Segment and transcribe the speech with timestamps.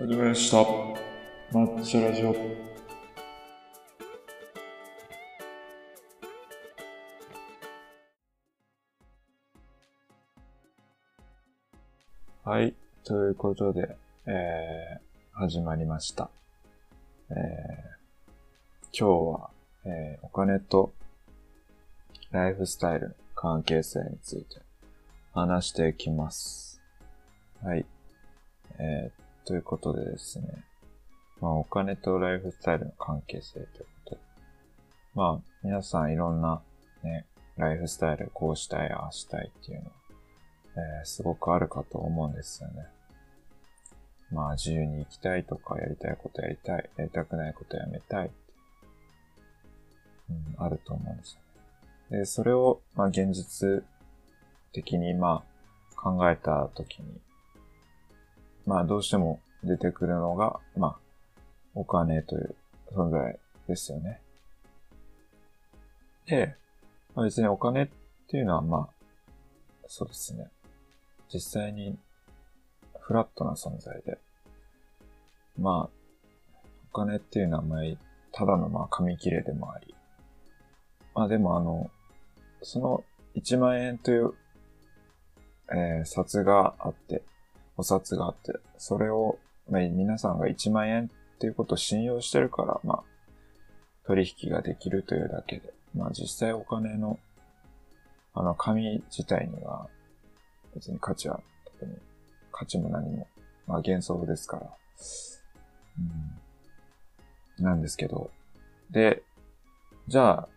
[0.00, 0.56] 始めました。
[1.52, 2.34] マッチラジオ。
[12.42, 12.74] はい。
[13.04, 13.94] ということで、
[14.24, 16.30] えー、始まりました。
[17.28, 17.36] えー、
[18.98, 19.50] 今日は、
[19.84, 20.94] えー、お金と
[22.30, 24.62] ライフスタイル関係性について
[25.34, 26.80] 話していきます。
[27.62, 27.84] はい。
[28.78, 30.46] えー、ということでですね。
[31.40, 34.20] まあ、お金とライフスタイルの関係性ということで。
[35.14, 36.62] まあ、皆さんいろんな
[37.02, 37.26] ね、
[37.56, 39.90] ライフスタイルこうしたい、ああしたいっていうのは、
[40.76, 42.86] えーすごくあるかと思うんですよね。
[44.30, 48.34] まあ、自由に生きたいとか、やりたいことやりたい、やりたくないことやめたいって、
[50.30, 51.40] うん、あると思うんですよ
[52.10, 52.18] ね。
[52.18, 53.84] で、それを、まあ、現実
[54.72, 55.42] 的に、ま
[55.96, 57.20] あ、考えたときに、
[58.66, 60.96] まあ、どうしても出てくるのが、まあ、
[61.74, 62.54] お金という
[62.92, 64.20] 存在ですよね。
[66.26, 66.56] で、
[67.14, 67.88] まあ、別にお金っ
[68.28, 68.88] ていうのは、まあ、
[69.86, 70.48] そうですね。
[71.32, 71.98] 実際に
[73.00, 74.18] フラットな存在で、
[75.58, 76.60] まあ、
[76.92, 77.80] お金っていうのは、まあ、
[78.32, 79.94] ただのまあ紙切れでもあり、
[81.14, 81.90] まあでもあの、
[82.62, 84.32] その1万円という、
[85.72, 87.22] えー札があって、
[87.80, 89.38] お札があって、それを、
[89.70, 93.02] まあ、皆さんが1万円っていうことを信用してるから、まあ、
[94.06, 97.18] 取引ができるというだけで、まあ実際お金の、
[98.34, 99.88] あの紙自体には、
[100.74, 101.96] 別に価値は、特に
[102.52, 103.26] 価値も何も、
[103.66, 104.70] まあ幻想ですから、
[107.58, 108.30] うん、なんですけど、
[108.90, 109.22] で、
[110.06, 110.48] じゃあ、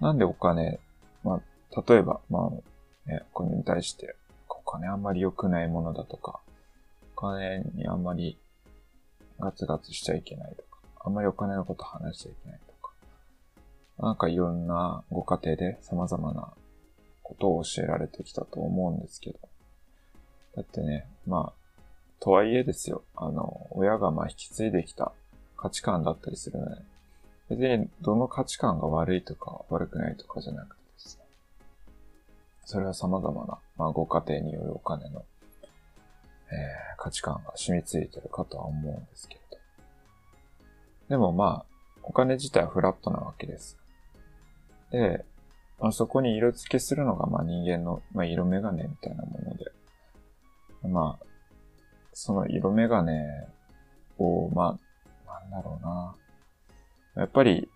[0.00, 0.80] なんでお金、
[1.22, 1.40] ま
[1.76, 4.16] あ、例えば、まあ、ね、お金に対して、
[4.68, 6.40] 金あんまり良くないものだとか、
[7.16, 8.38] お金にあんまり
[9.40, 12.92] ガツガツしちゃいけないとか、あんまりお金のこと話しちゃいけないとか、
[13.98, 16.52] なんかいろんなご家庭で様々な
[17.22, 19.38] ことを教えられてきたと思うんですけど、
[20.56, 21.58] だってね、まあ、
[22.20, 25.12] とはいえですよ、あの、親がまあ引き継いできた
[25.56, 26.82] 価値観だったりするので、
[27.50, 30.77] 別にどの価値観が悪いとか悪くないとかじゃなく、
[32.70, 35.24] それは様々な、まあ、ご家庭によるお金の、
[36.50, 39.58] えー価値観が染みついてるかとは思うんですけれど。
[41.08, 43.78] でもまあ、お金自体はフラットなわけです。
[44.90, 45.24] で、
[45.80, 49.72] まあ、そこに色付けするのがまあ人間の、まあ、色眼鏡みたいなもので、
[50.88, 51.26] まあ、
[52.12, 53.12] その色眼鏡
[54.18, 54.76] を、ま
[55.26, 56.14] あ、なんだろうな。
[57.22, 57.70] やっぱり、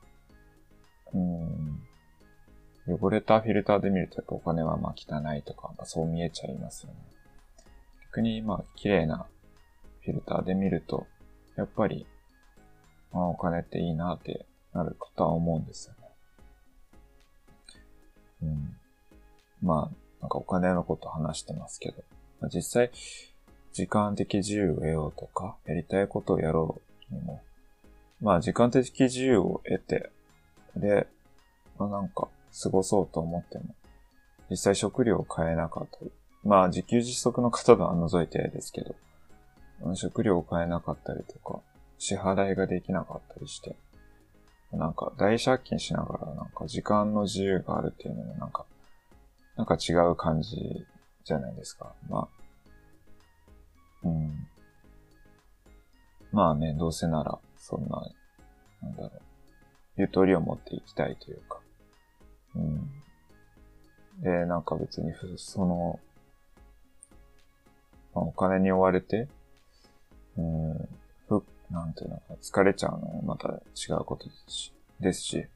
[1.15, 1.42] うん、
[2.87, 5.43] 汚れたフィルターで見るとやっぱお金はまあ汚い。
[5.43, 6.54] とか、まあ、そう見えちゃい。
[6.54, 6.98] ますよね。
[8.06, 9.26] 逆にまあ綺麗な
[10.04, 11.06] フィルターで見ると、
[11.56, 12.06] やっぱり、
[13.12, 13.91] まあお金ってい。
[13.91, 13.94] い。
[13.94, 16.09] なってなるかとは思うんですよね。
[18.43, 18.76] うん。
[19.62, 22.03] まあ、なんかお金のこと話してますけど、
[22.41, 22.91] まあ、実際、
[23.72, 26.09] 時間的自由を得ようとか、やりたい。
[26.09, 27.43] ことをやろうにも、
[28.20, 30.10] まあ時間的自由を得て、
[30.76, 31.06] で、
[31.78, 32.28] まあなんか
[32.63, 33.75] 過ごそうと思っても、
[34.51, 36.11] 実際食料を買えなかったり、
[36.45, 38.95] まあ自給自足の方は除いてですけど、
[39.95, 41.61] 食料を買えなかったりとか、
[41.99, 43.77] 支払いができなかったりして、
[44.73, 48.65] なんか大借金しながらなんか時間の自由があるっていうのもなんか、
[49.57, 50.87] なんか違う感じ
[51.25, 51.95] じゃないですか。
[52.09, 52.29] まあ、
[54.05, 54.47] うん。
[56.33, 58.03] まあね、どうせなら、そんな、
[58.83, 59.11] なんだろう、
[59.99, 61.61] ゆとりを持っていきたいというか、
[62.57, 62.91] うん。
[64.23, 66.01] で、なんか別に、その、
[68.15, 69.29] まあ、お金に追われて、
[70.37, 70.89] うん、
[71.29, 75.47] ふ、なんていうのか、疲れちゃうのもまた違うことですし、ですし、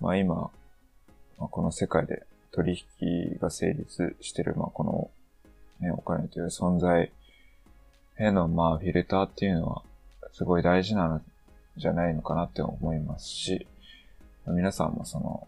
[0.00, 0.50] まあ今、ま
[1.46, 5.10] あ、この世界で取引が成立してる、まあこの、
[5.80, 7.12] ね、お金という存在
[8.16, 9.82] への、まあフィルターっていうのは、
[10.32, 11.20] すごい大事なの
[11.76, 13.66] じゃないのかなって思いますし、
[14.46, 15.46] 皆さんもその、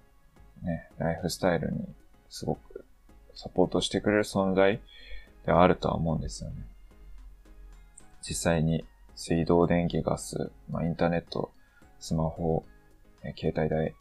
[0.63, 1.87] ね、ライフスタイルに
[2.29, 2.85] すごく
[3.35, 4.81] サポートしてくれる存在
[5.47, 6.57] ではあるとは思うんですよね。
[8.23, 8.85] 実際に
[9.15, 11.51] 水道、電気、ガス、まあ、インターネット、
[11.99, 12.65] スマホ、
[13.23, 13.95] え携帯代、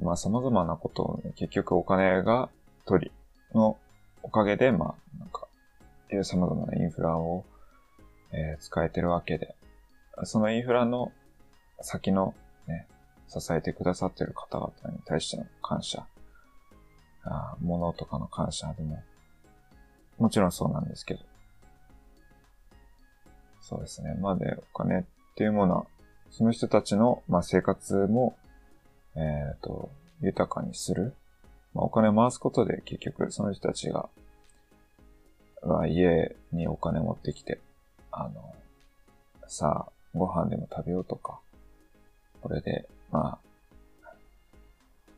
[0.00, 2.48] まあ様々なことをね、結局お金が
[2.84, 3.12] 取り
[3.54, 3.76] の
[4.22, 5.48] おかげで、まあなんか、
[6.12, 7.44] いう様々なインフラを、
[8.32, 9.54] えー使えてるわけで、
[10.24, 11.12] そのインフラの
[11.80, 12.34] 先の、
[13.28, 16.06] 支えてくださってる方々に対しての感謝、
[17.24, 19.02] あ物とかの感謝でも、
[20.18, 21.20] もちろんそうなんですけど、
[23.60, 24.14] そうですね。
[24.20, 25.86] まあで、お金っていうものは、
[26.30, 28.36] その人たちの、まあ、生活も、
[29.16, 29.18] え
[29.56, 29.90] っ、と、
[30.20, 31.14] 豊かにする。
[31.74, 34.08] まあ、お金を回すことで結局その人たちが、
[35.62, 37.60] が家にお金持ってきて、
[38.12, 38.54] あの、
[39.48, 41.40] さあ、ご飯でも食べようとか、
[42.42, 44.10] これで、まあ、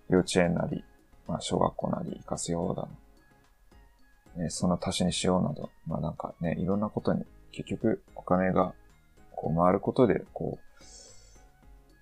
[0.08, 0.85] 幼稚園なり、
[1.26, 2.88] まあ、小学校なり行かせようだの。
[4.38, 8.73] ね、その足しにしようなど、まあなんかね、いろんなことに結局お金が
[9.35, 10.58] こう回ることで、こ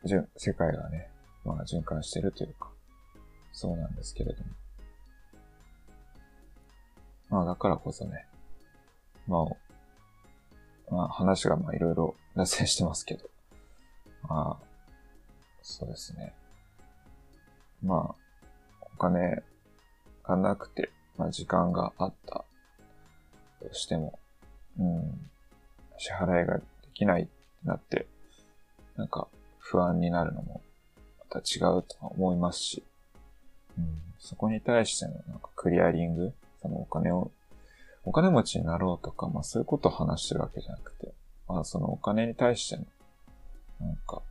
[0.04, 1.08] う、世界がね、
[1.44, 2.70] まあ循環してるというか、
[3.52, 4.50] そうなんですけれども。
[7.30, 8.26] まあだからこそね、
[9.26, 13.28] まあ、まあ話がまあいろいろ脱線してますけど、
[14.28, 14.65] まあ、
[15.68, 16.32] そうですね。
[17.82, 18.14] まあ、
[18.80, 19.42] お金
[20.22, 22.44] がなくて、まあ時間があった
[23.60, 24.18] としても、
[24.78, 25.28] うん、
[25.98, 26.62] 支払いがで
[26.94, 27.32] きないって
[27.64, 28.06] なって、
[28.96, 29.26] なんか
[29.58, 30.62] 不安になるのも
[31.18, 32.84] また違うとは思いますし、
[33.76, 36.32] うん、そこに対してのなんかクリアリング、
[36.62, 37.32] そのお金を、
[38.04, 41.12] お金持ちになろうとか、まあそういうことを話してるわけじゃなくて、
[41.48, 42.84] まあそのお金に対しての、
[43.80, 44.22] なんか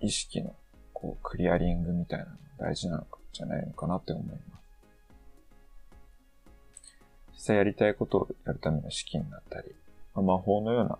[0.00, 0.54] 意識の
[1.04, 4.40] こうクリアリングみたいなのが大事なのかじゃないのかなって思います。
[7.32, 9.74] 実際やりたいことをやるための資金だったり、
[10.14, 10.98] ま、魔法のような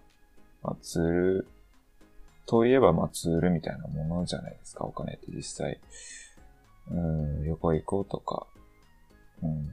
[0.65, 1.49] まあ、ツール、
[2.47, 5.79] といえば、まあ、ツールみたいなものじゃないですか、お金って実際。
[6.91, 8.47] うん、旅行行こうとか、
[9.43, 9.69] うん。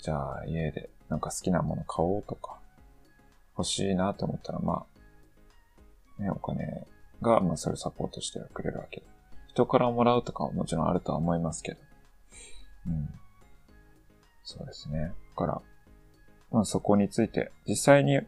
[0.00, 2.58] じゃあ、家でなんか好きなもの買おうとか、
[3.56, 4.86] 欲しいなと思ったら、ま
[6.18, 6.86] あ、ね、お金
[7.22, 9.06] が、まあ、それをサポートしてくれるわけで。
[9.48, 11.80] 人からもらうとかはもちろんあるとは思いますけど。
[12.86, 13.08] うん。
[14.44, 15.00] そうですね。
[15.00, 15.62] だから、
[16.50, 18.20] まあそこについて、実際に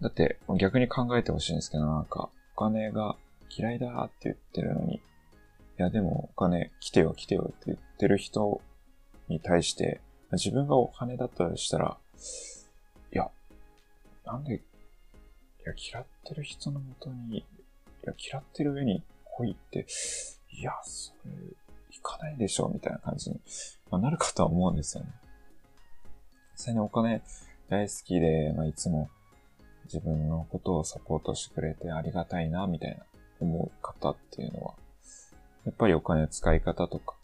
[0.00, 3.16] だって逆に考えてほしいんですけど、なんか、お金が
[3.50, 5.00] 嫌いだって言ってるのに、い
[5.76, 8.60] やでもお金来てよ来てよって言ってる人
[9.28, 10.00] に対して、
[10.32, 11.96] 自分がお金だったとしたら、
[13.12, 13.30] いや、
[14.24, 14.60] なんで、い
[15.64, 17.44] や、嫌ってる人のもとに、
[18.04, 19.86] いや嫌ってる上に来いって、
[20.50, 21.32] いや、それ、
[21.90, 23.40] 行かないでしょ、みたいな感じに、
[23.90, 25.10] ま、なるかとは思うんですよね。
[26.52, 27.22] 実際にお金
[27.68, 29.08] 大好きで、まあ、いつも
[29.84, 33.04] 自分のことをサポートしてくれてありがたいな、みたいな
[33.40, 34.74] 思う方っていうのは、
[35.64, 37.14] やっぱりお金の使い方とか、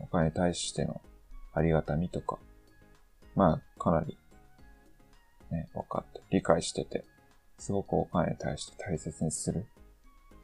[0.00, 1.00] お金に対しての
[1.52, 2.38] ありがたみとか、
[3.34, 4.16] まあ、かなり、
[5.50, 7.04] ね、分かって、理解してて、
[7.58, 9.66] すごくお金に対して大切にする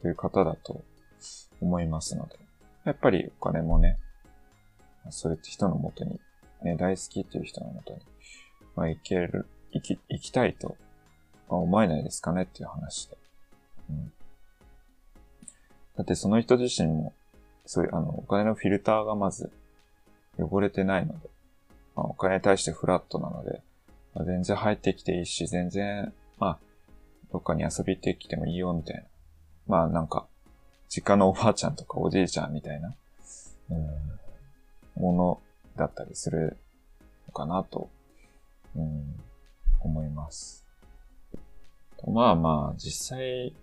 [0.05, 0.83] という方だと
[1.59, 2.35] 思いますので、
[2.83, 3.97] やっぱりお金もね、
[5.09, 6.19] そういった人のもとに、
[6.61, 8.01] ね、大好きっていう人のもとに、
[8.75, 10.77] まあ、行ける、行き、行きたいと
[11.49, 13.17] ま思えないですかねっていう話で。
[13.89, 14.13] うん。
[15.97, 17.11] だってその人自身も、
[17.65, 19.51] そういう、あの、お金のフィルターがまず
[20.37, 21.29] 汚れてないので、
[21.95, 23.63] まあ、お金に対してフラットなので、
[24.13, 26.59] まあ、全然入ってきていいし、全然、まあ、
[27.31, 29.01] どっかに遊びってきてもいいよみたいな。
[29.67, 30.27] まあなんか、
[30.89, 32.95] 実家のおばあちゃんとかおじいちゃんみたいな、
[33.69, 35.41] うん、もの
[35.75, 36.57] だったりする
[37.27, 37.89] のかなと、
[38.75, 39.15] うん、
[39.81, 40.65] 思います。
[42.07, 43.53] まあまあ、実際、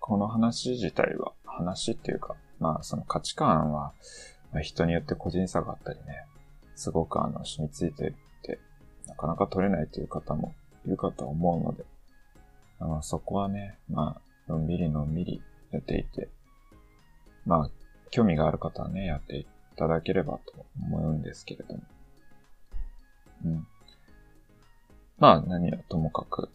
[0.00, 3.92] この話自体は、話っていうか、まあその価値観は、
[4.62, 6.24] 人によって個人差があったりね、
[6.74, 8.58] すごくあの、染みついてて、
[9.06, 10.54] なかなか取れないという方も
[10.86, 11.84] いるかと思うので、
[12.78, 16.28] あのそこはね、まあ、のんびりのんびりやっていて、
[17.44, 17.70] まあ、
[18.10, 21.82] 興味がある方はね、やっていただければと思うんですけれども。
[23.44, 23.66] うん。
[25.18, 26.50] まあ、何はともかく、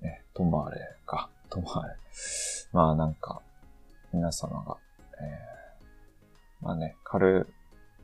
[0.00, 1.94] ね、ともあれか、ともあれ。
[2.72, 3.42] まあなんか、
[4.12, 4.76] 皆様が、
[5.20, 7.48] えー、まあね、軽、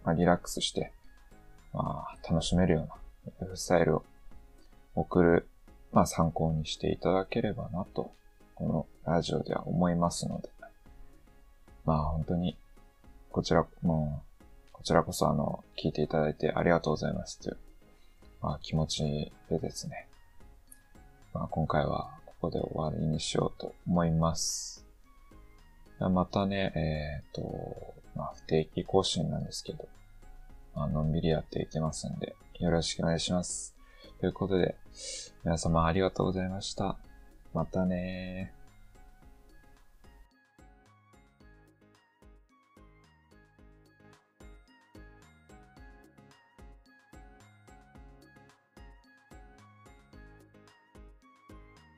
[0.04, 0.92] まあ、リラックスして、
[1.72, 4.04] まあ楽しめるようなライフスタイルを
[4.94, 5.48] 送る、
[5.92, 8.12] まあ参考にしていただければなと、
[8.62, 10.48] このラジオでは思いますので、
[11.84, 12.56] まあ本当に、
[13.32, 17.56] こちら、もう、こちらこそあの、聞いていただいてありがとうございますという、
[18.40, 20.06] まあ気持ちでですね、
[21.34, 24.86] まあ、今回はここで終わりにしようと思います。
[25.98, 29.88] またね、えっ、ー、と、まあ、不定期更新なんですけど、
[30.76, 33.74] まあのんびりやっていきますんで、よろしくお願いします。
[34.20, 34.76] ということで、
[35.42, 36.96] 皆様ありがとうございました。
[37.52, 38.61] またね。